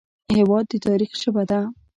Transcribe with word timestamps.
هېواد 0.35 0.65
د 0.69 0.73
تاریخ 0.87 1.11
ژبه 1.21 1.43
ده. 1.49 1.59